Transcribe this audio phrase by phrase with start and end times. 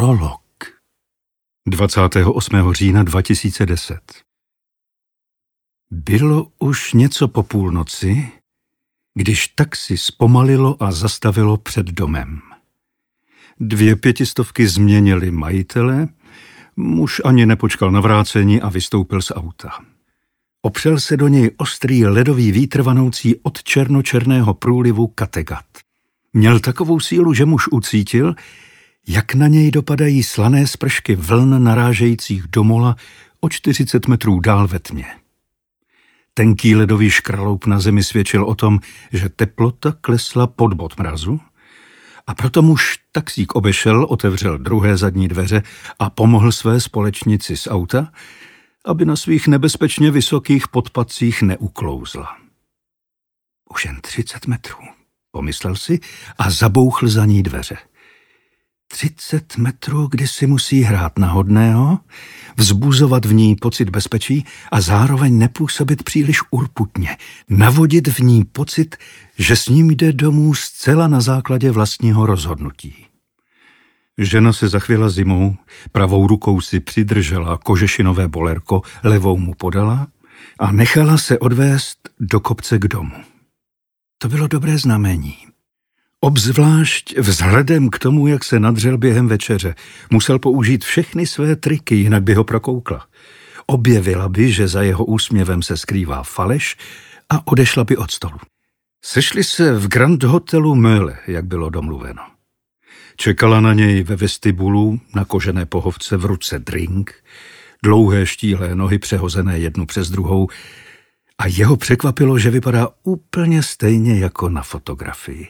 [0.00, 0.40] Prolog
[1.66, 2.72] 28.
[2.72, 4.00] října 2010
[5.90, 8.28] Bylo už něco po půlnoci,
[9.14, 12.40] když taxi zpomalilo a zastavilo před domem.
[13.60, 16.08] Dvě pětistovky změnili majitele,
[16.76, 19.70] muž ani nepočkal na vrácení a vystoupil z auta.
[20.62, 25.66] Opřel se do něj ostrý ledový vítr vanoucí od černočerného průlivu Kategat.
[26.32, 28.34] Měl takovou sílu, že muž ucítil,
[29.08, 32.96] jak na něj dopadají slané spršky vln narážejících do mola
[33.40, 35.06] o 40 metrů dál ve tmě.
[36.34, 38.80] Tenký ledový škraloup na zemi svědčil o tom,
[39.12, 41.40] že teplota klesla pod bod mrazu
[42.26, 45.62] a proto muž taxík obešel, otevřel druhé zadní dveře
[45.98, 48.12] a pomohl své společnici z auta,
[48.84, 52.36] aby na svých nebezpečně vysokých podpacích neuklouzla.
[53.70, 54.78] Už jen třicet metrů,
[55.30, 56.00] pomyslel si
[56.38, 57.76] a zabouchl za ní dveře.
[58.92, 61.98] Třicet metrů, kdy si musí hrát na hodného,
[62.56, 67.16] vzbuzovat v ní pocit bezpečí a zároveň nepůsobit příliš urputně,
[67.48, 68.96] navodit v ní pocit,
[69.38, 72.94] že s ním jde domů zcela na základě vlastního rozhodnutí.
[74.18, 75.56] Žena se zachvěla zimou,
[75.92, 80.08] pravou rukou si přidržela kožešinové bolerko, levou mu podala
[80.58, 83.14] a nechala se odvést do kopce k domu.
[84.18, 85.36] To bylo dobré znamení.
[86.20, 89.74] Obzvlášť vzhledem k tomu, jak se nadřel během večeře,
[90.10, 93.06] musel použít všechny své triky, jinak by ho prokoukla.
[93.66, 96.76] Objevila by, že za jeho úsměvem se skrývá faleš
[97.28, 98.38] a odešla by od stolu.
[99.04, 102.22] Sešli se v Grand Hotelu Möhle, jak bylo domluveno.
[103.16, 107.14] Čekala na něj ve vestibulu na kožené pohovce v ruce drink,
[107.84, 110.48] dlouhé štíhlé nohy přehozené jednu přes druhou
[111.38, 115.48] a jeho překvapilo, že vypadá úplně stejně jako na fotografii.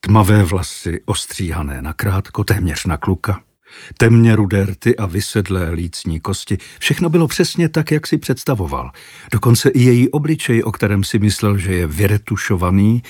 [0.00, 3.40] Tmavé vlasy ostříhané na krátko, téměř na kluka,
[3.98, 6.58] temně rudé rty a vysedlé lícní kosti.
[6.78, 8.90] Všechno bylo přesně tak, jak si představoval.
[9.32, 13.02] Dokonce i její obličej, o kterém si myslel, že je vyretušovaný,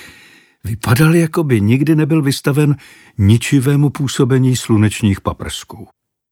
[0.63, 2.75] vypadal, jako by nikdy nebyl vystaven
[3.17, 5.87] ničivému působení slunečních paprsků.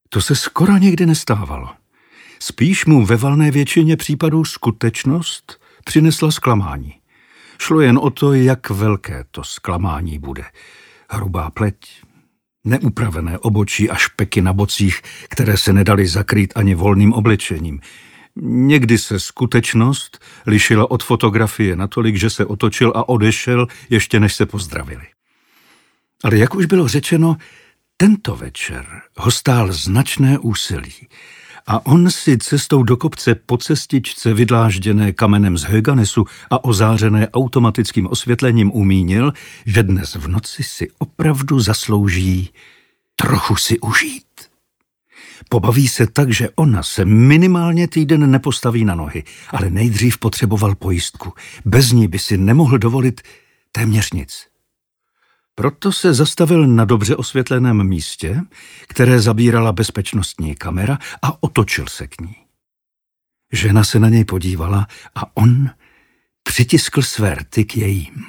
[0.10, 1.70] To se skoro nikdy nestávalo.
[2.40, 6.94] Spíš mu ve valné většině případů skutečnost přinesla zklamání.
[7.60, 10.44] Šlo jen o to, jak velké to zklamání bude.
[11.10, 11.76] Hrubá pleť,
[12.64, 17.80] neupravené obočí a špeky na bocích, které se nedali zakrýt ani volným oblečením.
[18.42, 24.46] Někdy se skutečnost lišila od fotografie natolik, že se otočil a odešel, ještě než se
[24.46, 25.08] pozdravili.
[26.24, 27.38] Ale jak už bylo řečeno,
[27.98, 31.08] tento večer ho stál značné úsilí
[31.68, 38.08] a on si cestou do kopce po cestičce vydlážděné kamenem z Höganesu a ozářené automatickým
[38.08, 39.34] osvětlením umínil,
[39.66, 42.50] že dnes v noci si opravdu zaslouží
[43.16, 44.24] trochu si užít.
[45.50, 51.34] Pobaví se tak, že ona se minimálně týden nepostaví na nohy, ale nejdřív potřeboval pojistku.
[51.66, 53.22] Bez ní by si nemohl dovolit
[53.72, 54.48] téměř nic.
[55.60, 58.42] Proto se zastavil na dobře osvětleném místě,
[58.88, 62.36] které zabírala bezpečnostní kamera a otočil se k ní.
[63.52, 65.70] Žena se na něj podívala a on
[66.44, 68.28] přitiskl své rty k jejím.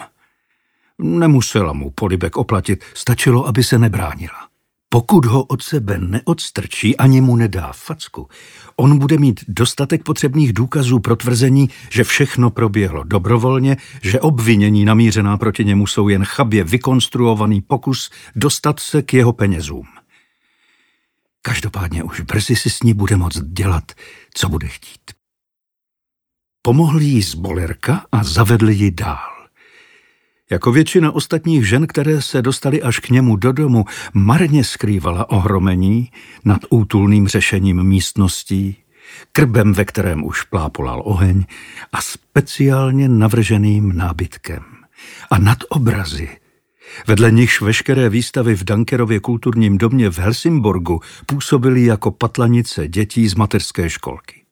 [0.98, 4.48] Nemusela mu polibek oplatit, stačilo, aby se nebránila.
[4.91, 8.28] Pokud ho od sebe neodstrčí ani mu nedá facku,
[8.76, 15.37] on bude mít dostatek potřebných důkazů pro tvrzení, že všechno proběhlo dobrovolně, že obvinění namířená
[15.37, 19.87] proti němu jsou jen chabě vykonstruovaný pokus dostat se k jeho penězům.
[21.43, 23.93] Každopádně už brzy si s ní bude moct dělat,
[24.34, 25.10] co bude chtít.
[26.62, 29.38] Pomohl jí z bolerka a zavedli ji dál.
[30.50, 36.10] Jako většina ostatních žen, které se dostaly až k němu do domu, marně skrývala ohromení
[36.44, 38.76] nad útulným řešením místností,
[39.32, 41.44] krbem, ve kterém už plápolal oheň
[41.92, 44.62] a speciálně navrženým nábytkem.
[45.31, 46.28] A nad obrazy,
[47.06, 53.34] vedle nichž veškeré výstavy v Dankerově kulturním domě v Helsingborgu působily jako patlanice dětí z
[53.34, 54.43] mateřské školky.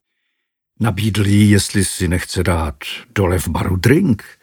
[0.81, 2.76] Nabídl jí, jestli si nechce dát
[3.15, 4.25] dole v baru drink–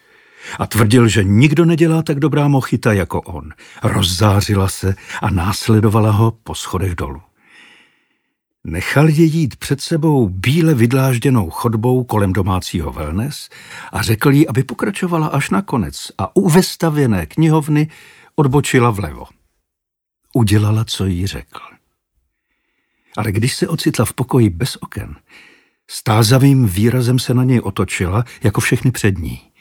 [0.59, 3.49] a tvrdil, že nikdo nedělá tak dobrá mochita jako on.
[3.83, 7.21] Rozzářila se a následovala ho po schodech dolů.
[8.63, 13.49] Nechal je jít před sebou bíle vydlážděnou chodbou kolem domácího wellness
[13.91, 17.87] a řekl jí, aby pokračovala až na konec a u vestavěné knihovny
[18.35, 19.25] odbočila vlevo.
[20.33, 21.59] Udělala, co jí řekl.
[23.17, 25.15] Ale když se ocitla v pokoji bez oken,
[25.87, 29.52] stázavým výrazem se na něj otočila, jako všechny před ní.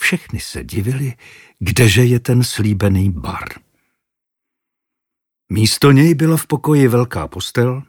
[0.00, 1.14] Všechny se divili,
[1.58, 3.48] kdeže je ten slíbený bar.
[5.52, 7.82] Místo něj byla v pokoji velká postel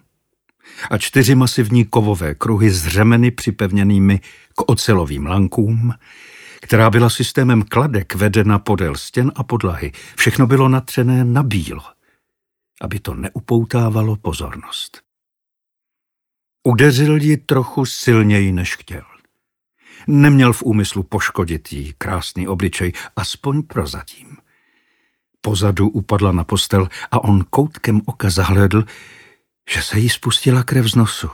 [0.91, 4.19] a čtyři masivní kovové kruhy s řemeny připevněnými
[4.55, 5.93] k ocelovým lankům,
[6.61, 9.91] která byla systémem kladek vedena podél stěn a podlahy.
[10.15, 11.83] Všechno bylo natřené na bílo,
[12.81, 15.01] aby to neupoutávalo pozornost.
[16.63, 19.14] Udeřil ji trochu silněji, než chtěl.
[20.07, 24.37] Neměl v úmyslu poškodit jí krásný obličej, aspoň prozatím.
[25.41, 28.83] Pozadu upadla na postel a on koutkem oka zahledl,
[29.69, 31.29] že se jí spustila krev z nosu.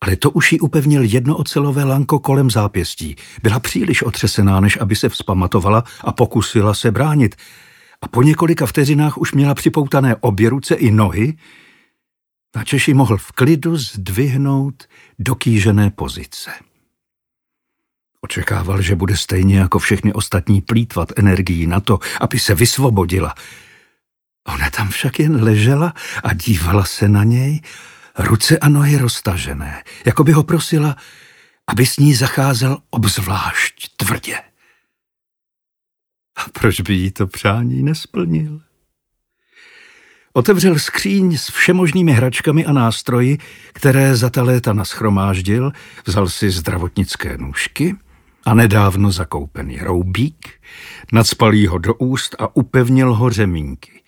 [0.00, 3.16] Ale to už jí upevnil jedno ocelové lanko kolem zápěstí.
[3.42, 7.36] Byla příliš otřesená, než aby se vzpamatovala a pokusila se bránit.
[8.02, 11.36] A po několika vteřinách už měla připoutané obě ruce i nohy,
[12.56, 14.84] na Češi mohl v klidu zdvihnout
[15.18, 16.50] do kýžené pozice.
[18.24, 23.34] Očekával, že bude stejně jako všechny ostatní plítvat energií na to, aby se vysvobodila.
[24.48, 25.94] Ona tam však jen ležela
[26.24, 27.60] a dívala se na něj,
[28.18, 30.96] ruce a nohy roztažené, jako by ho prosila,
[31.66, 34.36] aby s ní zacházel obzvlášť tvrdě.
[36.36, 38.60] A proč by jí to přání nesplnil?
[40.32, 43.38] Otevřel skříň s všemožnými hračkami a nástroji,
[43.72, 45.72] které za ta léta naschromáždil,
[46.06, 47.96] vzal si zdravotnické nůžky
[48.46, 50.48] a nedávno zakoupený roubík,
[51.12, 54.00] nadspal ho do úst a upevnil ho řemínky.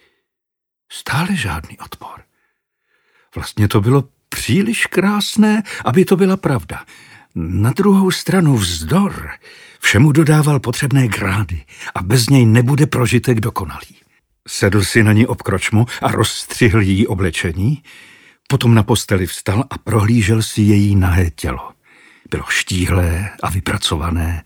[0.93, 2.20] Stále žádný odpor.
[3.34, 6.84] Vlastně to bylo příliš krásné, aby to byla pravda.
[7.34, 9.31] Na druhou stranu vzdor
[9.81, 11.64] všemu dodával potřebné grády
[11.94, 13.96] a bez něj nebude prožitek dokonalý.
[14.49, 17.82] Sedl si na ní obkročmu a rozstřihl jí oblečení,
[18.49, 21.70] potom na posteli vstal a prohlížel si její nahé tělo.
[22.32, 24.44] Bylo štíhlé a vypracované,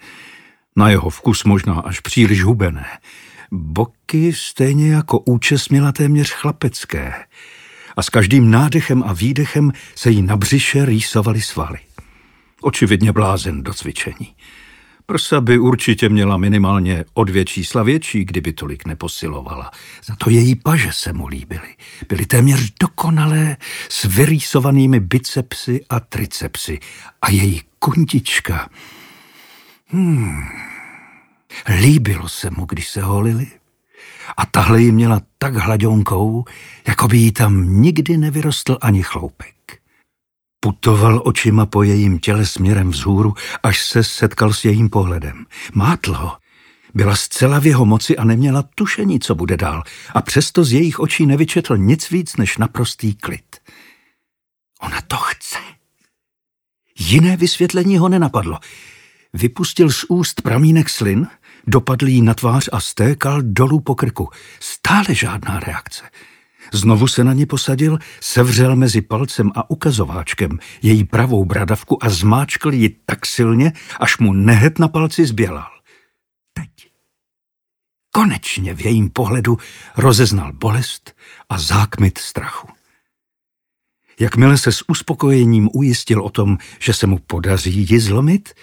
[0.77, 2.87] na jeho vkus možná až příliš hubené.
[3.50, 7.15] Boky stejně jako účes měla téměř chlapecké
[7.97, 11.79] a s každým nádechem a výdechem se jí na břiše rýsovaly svaly.
[12.61, 14.35] Očividně blázen do cvičení.
[15.06, 19.70] Prsa by určitě měla minimálně o dvě čísla větší, kdyby tolik neposilovala.
[20.05, 21.75] Za to její paže se mu líbily.
[22.08, 23.56] Byly téměř dokonalé
[23.88, 26.79] s vyrýsovanými bicepsy a tricepsy.
[27.23, 28.69] A její kuntička...
[29.88, 30.43] Hmm,
[31.81, 33.47] líbilo se mu, když se holili.
[34.37, 36.44] A tahle ji měla tak hladionkou,
[36.88, 39.81] jako by jí tam nikdy nevyrostl ani chloupek.
[40.67, 45.47] Putoval očima po jejím těle směrem vzhůru, až se setkal s jejím pohledem.
[45.75, 46.37] Mátl ho.
[46.95, 49.83] Byla zcela v jeho moci a neměla tušení, co bude dál.
[50.15, 53.57] A přesto z jejich očí nevyčetl nic víc než naprostý klid.
[54.81, 55.59] Ona to chce.
[56.99, 58.59] Jiné vysvětlení ho nenapadlo.
[59.33, 61.27] Vypustil z úst pramínek slin,
[61.67, 64.29] dopadl jí na tvář a stékal dolů po krku.
[64.61, 66.05] Stále žádná reakce.
[66.73, 72.73] Znovu se na ní posadil, sevřel mezi palcem a ukazováčkem její pravou bradavku a zmáčkl
[72.73, 75.71] ji tak silně, až mu nehet na palci zbělal.
[76.53, 76.91] Teď.
[78.11, 79.59] Konečně v jejím pohledu
[79.97, 81.17] rozeznal bolest
[81.49, 82.69] a zákmit strachu.
[84.21, 88.55] Jakmile se s uspokojením ujistil o tom, že se mu podaří ji zlomit,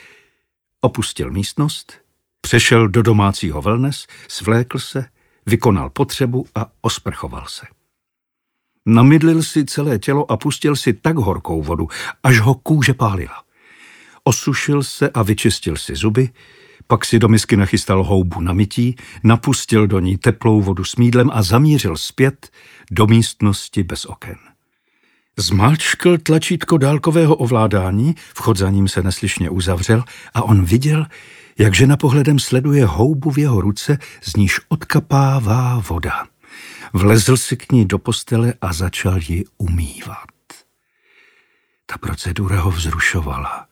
[0.82, 1.94] opustil místnost,
[2.42, 5.06] přešel do domácího wellness, svlékl se,
[5.46, 7.66] vykonal potřebu a osprchoval se.
[8.86, 11.88] Namydlil si celé tělo a pustil si tak horkou vodu,
[12.24, 13.44] až ho kůže pálila.
[14.24, 16.30] Osušil se a vyčistil si zuby,
[16.88, 21.30] pak si do misky nachystal houbu na mytí, napustil do ní teplou vodu s mídlem
[21.34, 22.52] a zamířil zpět
[22.92, 24.36] do místnosti bez oken.
[25.38, 31.06] Zmáčkl tlačítko dálkového ovládání, vchod za ním se neslyšně uzavřel a on viděl,
[31.58, 36.33] jak žena pohledem sleduje houbu v jeho ruce, z níž odkapává voda.
[36.94, 40.28] Vlezl si k ní do postele a začal ji umývat.
[41.86, 43.68] Ta procedura ho vzrušovala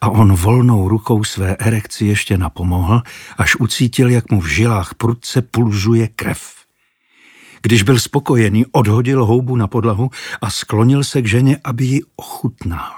[0.00, 3.02] a on volnou rukou své erekci ještě napomohl,
[3.36, 6.54] až ucítil, jak mu v žilách prudce pulzuje krev.
[7.62, 10.10] Když byl spokojený, odhodil houbu na podlahu
[10.40, 12.94] a sklonil se k ženě, aby ji ochutnal.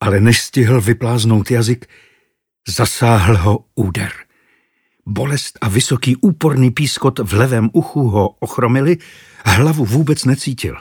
[0.00, 1.86] Ale než stihl vypláznout jazyk,
[2.68, 4.12] zasáhl ho úder–
[5.06, 8.96] Bolest a vysoký úporný pískot v levém uchu ho ochromili,
[9.44, 10.76] hlavu vůbec necítil.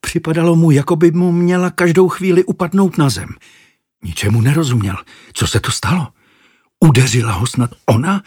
[0.00, 3.28] Připadalo mu, jako by mu měla každou chvíli upadnout na zem.
[4.04, 4.96] Ničemu nerozuměl.
[5.32, 6.08] Co se to stalo?
[6.80, 8.22] Udeřila ho snad ona?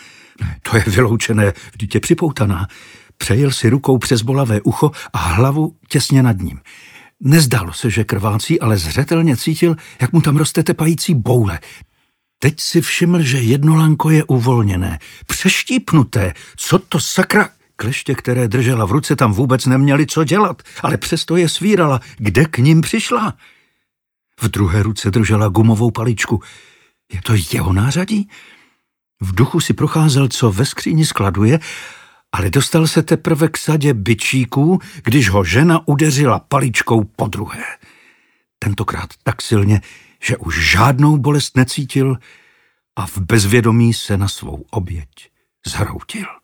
[0.61, 2.67] To je vyloučené, v dítě připoutaná.
[3.17, 6.59] Přejel si rukou přes bolavé ucho a hlavu těsně nad ním.
[7.19, 11.59] Nezdálo se, že krvácí, ale zřetelně cítil, jak mu tam roste tepající boule.
[12.43, 16.33] Teď si všiml, že jedno lanko je uvolněné, přeštípnuté.
[16.57, 17.49] Co to sakra?
[17.75, 21.99] kleště, které držela v ruce, tam vůbec neměly co dělat, ale přesto je svírala.
[22.17, 23.33] Kde k ním přišla?
[24.41, 26.41] V druhé ruce držela gumovou paličku.
[27.13, 28.29] Je to jeho nářadí?
[29.21, 31.59] V duchu si procházel, co ve skříni skladuje,
[32.31, 37.63] ale dostal se teprve k sadě byčíků, když ho žena udeřila paličkou po druhé.
[38.59, 39.81] Tentokrát tak silně,
[40.23, 42.17] že už žádnou bolest necítil
[42.95, 45.09] a v bezvědomí se na svou oběť
[45.67, 46.42] zhroutil.